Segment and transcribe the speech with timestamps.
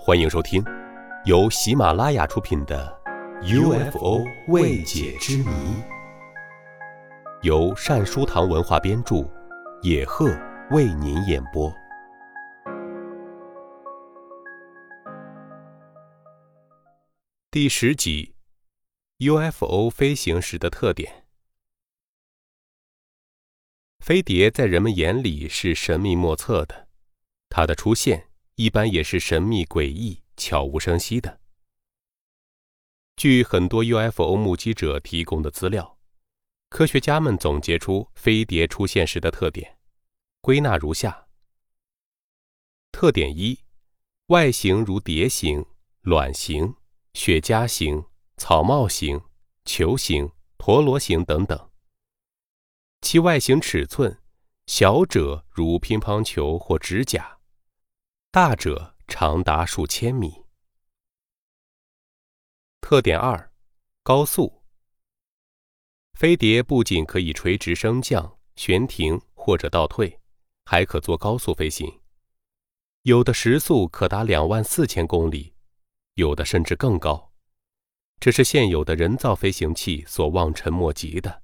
[0.00, 0.64] 欢迎收听，
[1.24, 2.96] 由喜马拉雅出品的
[3.90, 5.44] 《UFO 未解之谜》，
[7.42, 9.28] 由善书堂文化编著，
[9.82, 10.30] 野鹤
[10.70, 11.70] 为您演播。
[17.50, 18.34] 第十集
[19.18, 21.26] ：UFO 飞行时的特点。
[23.98, 26.86] 飞碟在人们眼里是神秘莫测的，
[27.50, 28.27] 它的出现。
[28.58, 31.40] 一般也是神秘诡异、悄无声息的。
[33.16, 35.96] 据很多 UFO 目击者提供的资料，
[36.68, 39.78] 科学家们总结出飞碟出现时的特点，
[40.40, 41.28] 归纳如下：
[42.90, 43.60] 特点一，
[44.26, 45.64] 外形如碟形、
[46.00, 46.74] 卵形、
[47.14, 48.04] 雪茄形、
[48.38, 49.22] 草帽形、
[49.66, 51.70] 球形、陀螺形等等。
[53.02, 54.20] 其外形尺寸
[54.66, 57.37] 小者如乒乓球或指甲。
[58.30, 60.44] 大者长达数千米。
[62.82, 63.50] 特点二：
[64.02, 64.62] 高速。
[66.12, 70.20] 飞碟不仅可以垂直升降、悬停或者倒退，
[70.66, 72.02] 还可做高速飞行，
[73.00, 75.54] 有的时速可达两万四千公里，
[76.12, 77.32] 有的甚至更高，
[78.20, 81.42] 这是现有的人造飞行器所望尘莫及的。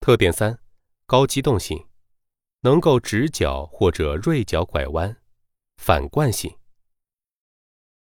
[0.00, 0.58] 特点三：
[1.04, 1.86] 高机动性。
[2.64, 5.14] 能够直角或者锐角拐弯，
[5.76, 6.50] 反惯性。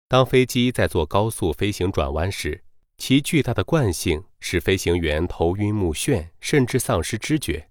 [0.07, 2.63] 当飞机在做高速飞行转弯时，
[2.99, 7.71] 其巨大的惯性使飞行员头晕目眩，甚至丧失知觉。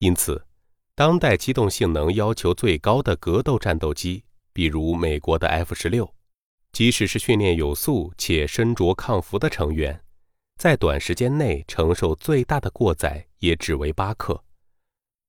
[0.00, 0.44] 因此，
[0.96, 6.12] 当代机动性能要求最高的格斗战斗机，比如美国的 F 十六，
[6.72, 10.02] 即使是训练有素且身着抗服的成员，
[10.58, 14.42] 在短时间内承受最大的过载也只为八克。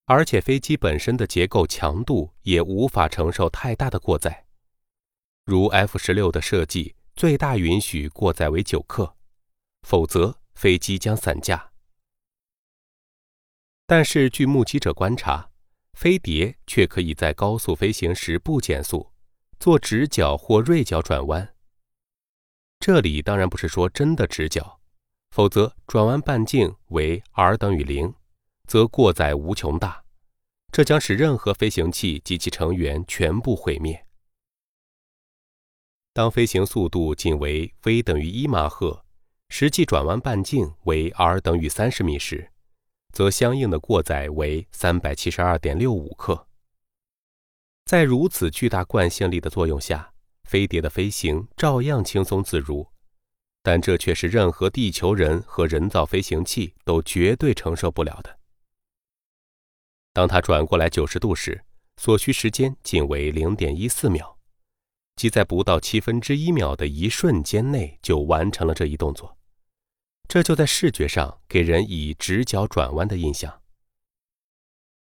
[0.09, 4.45] 而且飞机本身的结构强度也无法承受太大的过载，
[5.43, 9.17] 如 F 十六的设计最大允许过载为九克，
[9.81, 11.71] 否则飞机将散架。
[13.85, 15.49] 但是据目击者观察，
[15.93, 19.11] 飞碟却可以在高速飞行时不减速，
[19.59, 21.53] 做直角或锐角转弯。
[22.79, 24.79] 这里当然不是说真的直角，
[25.31, 28.13] 否则转弯半径为 r 等于零。
[28.67, 30.03] 则过载无穷大，
[30.71, 34.05] 这将使任何飞行器及其成员全部毁灭。
[36.13, 39.05] 当飞行速度仅为 v 等于一马赫，
[39.49, 42.51] 实际转弯半径为 r 等于三十米时，
[43.13, 46.47] 则相应的过载为三百七十二点六五克。
[47.85, 50.11] 在如此巨大惯性力的作用下，
[50.43, 52.85] 飞碟的飞行照样轻松自如，
[53.63, 58.37] 但这却是任何地球人和人造飞行器都绝对承受不了的。
[60.17, 61.63] 当它转过来九十度时，
[61.97, 64.35] 所需时间仅为零点一四秒，
[65.15, 69.37] 即在不到七分之一秒的一瞬间内就完成了这一动作。
[70.27, 73.61] 这就在视觉上给人以直角转弯的印象。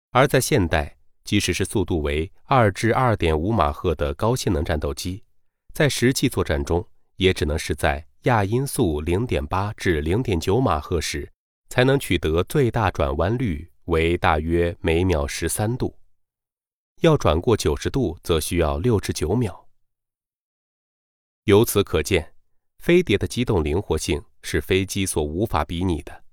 [0.10, 5.24] 而在现代，即使是速度为二至二点五马赫的高性能战斗机，
[5.72, 6.84] 在实际作战中
[7.18, 11.32] 也只能是在亚音速零点八至零点九马赫时，
[11.70, 13.70] 才能取得最大转弯率。
[13.86, 15.98] 为大约每秒十三度，
[17.02, 19.68] 要转过九十度，则需要六至九秒。
[21.44, 22.34] 由此可见，
[22.80, 26.24] 飞碟的机动灵活性是飞机所无法比拟的。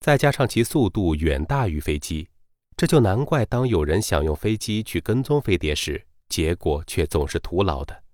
[0.00, 2.30] 再加上其速度远大于飞机，
[2.76, 8.04] 这就难怪当有人想用飞机去跟踪飞碟时，结果却总是徒劳的。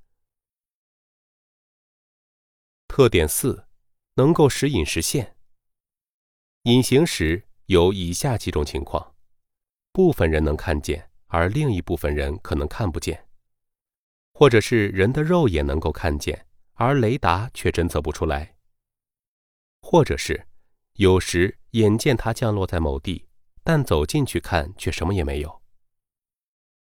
[2.88, 3.66] 特点四，
[4.14, 5.36] 能够时隐时现。
[6.64, 7.46] 隐形时。
[7.70, 9.14] 有以下几种情况：
[9.92, 13.16] 部分人能看见，而另一部分人可能看不见；
[14.32, 18.56] 或者是人的肉眼能够看见，而雷达却侦测不出来；
[19.82, 20.48] 或者是
[20.94, 23.28] 有时眼见它降落在某地，
[23.62, 25.62] 但走进去看却什么也没有。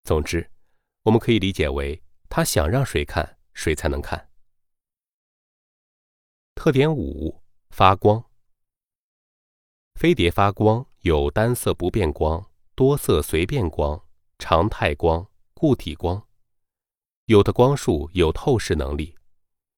[0.04, 0.52] 总之，
[1.04, 4.30] 我们可以理解为他想让谁看，谁才能看。
[6.56, 8.33] 特点五：发光。
[9.96, 14.04] 飞碟发光有单色不变光、多色随变光、
[14.38, 16.28] 常态光、固体光。
[17.26, 19.16] 有的光束有透视能力，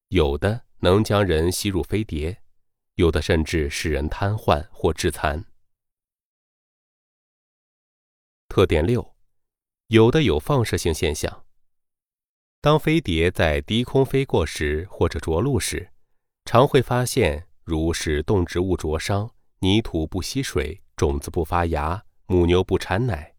[0.08, 2.42] 有的能将人吸入飞碟，
[2.96, 5.46] 有的甚至使人瘫痪或致残。
[8.48, 9.16] 特点六，
[9.88, 11.46] 有的有放射性现象。
[12.62, 15.92] 当飞碟在低空飞过时或者着陆时，
[16.46, 19.35] 常会发现如使动植物灼伤。
[19.60, 23.36] 泥土不吸水，种子不发芽，母牛不产奶，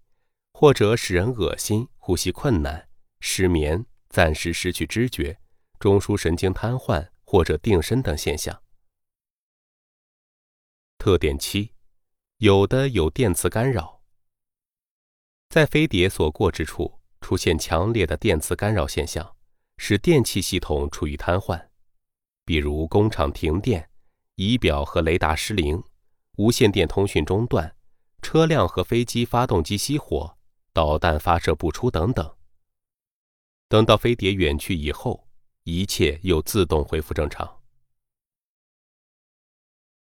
[0.52, 2.88] 或者使人恶心、呼吸困难，
[3.20, 5.38] 失眠、暂时失去知觉、
[5.78, 8.62] 中枢神经瘫痪或者定身等现象。
[10.98, 11.72] 特点七，
[12.38, 14.02] 有的有电磁干扰，
[15.50, 19.36] 在飞碟所过之处出现强烈的电磁干扰现象，
[19.76, 21.68] 使电气系统处于瘫痪，
[22.44, 23.88] 比如工厂停电、
[24.34, 25.82] 仪表和雷达失灵、
[26.36, 27.76] 无线电通讯中断、
[28.22, 30.36] 车辆和飞机发动机熄火、
[30.72, 32.36] 导弹发射不出等等。
[33.68, 35.26] 等到飞碟远去以后，
[35.64, 37.62] 一切又自动恢复正常。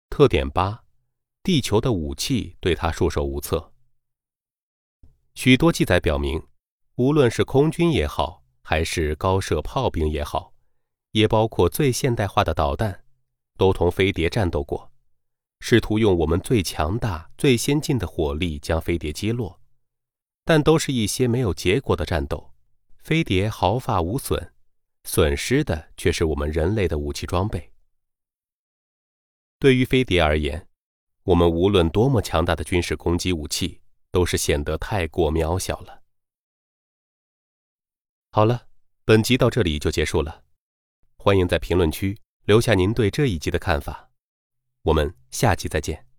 [0.10, 0.84] 特点八，
[1.44, 3.74] 地球的武器对他束手无策。
[5.36, 6.46] 许多记载表明，
[6.96, 10.54] 无论是空军也好，还是高射炮兵也好，
[11.12, 13.06] 也包括最现代化的导弹，
[13.58, 14.91] 都同飞碟战斗过，
[15.64, 19.62] 试图用我们最强大、最先进的火力将飞碟击落，
[20.44, 22.52] 但都是一些没有结果的战斗。
[22.98, 24.54] 飞碟毫发无损，
[25.04, 27.72] 损失的却是我们人类的武器装备。
[29.60, 30.68] 对于飞碟而言，
[31.24, 33.82] 我们无论多么强大的军事攻击武器，
[34.12, 36.02] 都是显得太过渺小了。
[38.32, 38.68] 好了，
[39.06, 40.44] 本集到这里就结束了，
[41.18, 44.11] 欢迎在评论区留下您对这一集的看法，
[44.84, 46.11] 我们下期再见。